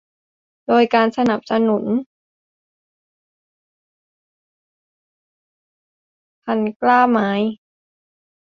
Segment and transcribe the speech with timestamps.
[0.67, 1.87] โดยการสนับสนุน่
[6.43, 7.31] พันธุ์กล้าไม้